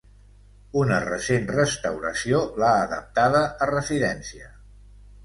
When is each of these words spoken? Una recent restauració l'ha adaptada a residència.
Una 0.83 0.95
recent 1.03 1.43
restauració 1.55 2.39
l'ha 2.63 2.71
adaptada 2.87 3.43
a 3.67 3.69
residència. 3.73 4.49